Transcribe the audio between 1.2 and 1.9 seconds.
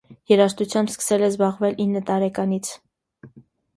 է զբաղվել